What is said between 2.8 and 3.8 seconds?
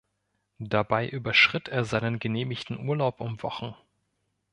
Urlaub um Wochen.